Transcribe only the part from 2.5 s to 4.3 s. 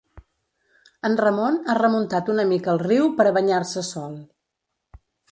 mica el riu per a banyar-se sol.